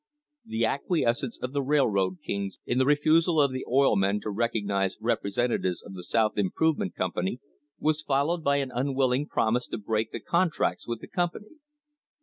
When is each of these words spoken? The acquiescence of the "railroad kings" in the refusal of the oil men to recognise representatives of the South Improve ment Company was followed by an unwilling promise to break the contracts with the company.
The 0.47 0.65
acquiescence 0.65 1.37
of 1.43 1.53
the 1.53 1.61
"railroad 1.61 2.21
kings" 2.25 2.57
in 2.65 2.79
the 2.79 2.87
refusal 2.87 3.39
of 3.39 3.51
the 3.51 3.63
oil 3.69 3.95
men 3.95 4.19
to 4.21 4.31
recognise 4.31 4.97
representatives 4.99 5.83
of 5.83 5.93
the 5.93 6.01
South 6.01 6.39
Improve 6.39 6.79
ment 6.79 6.95
Company 6.95 7.39
was 7.77 8.01
followed 8.01 8.43
by 8.43 8.55
an 8.55 8.71
unwilling 8.73 9.27
promise 9.27 9.67
to 9.67 9.77
break 9.77 10.11
the 10.11 10.19
contracts 10.19 10.87
with 10.87 11.01
the 11.01 11.07
company. 11.07 11.57